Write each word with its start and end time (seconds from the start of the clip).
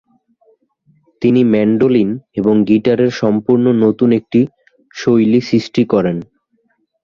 তিনি 1.21 1.41
ম্যান্ডোলিন 1.43 2.09
এবং 2.35 2.55
গিটারের 2.63 3.11
সম্পূর্ণ 3.21 3.65
নতুন 3.83 4.09
একটি 4.19 4.41
শৈলী 4.95 5.41
সৃষ্টি 5.41 5.83
করেন। 5.85 6.17